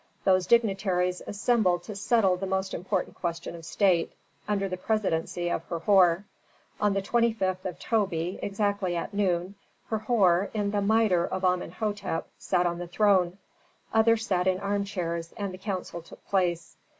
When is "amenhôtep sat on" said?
11.43-12.79